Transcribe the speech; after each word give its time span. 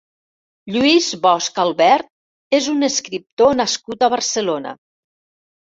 Lluís 0.75 1.09
Bosch 1.25 1.59
Albert 1.65 2.09
és 2.61 2.71
un 2.73 2.89
escriptor 2.89 3.55
nascut 3.63 4.09
a 4.09 4.13
Barcelona. 4.17 4.77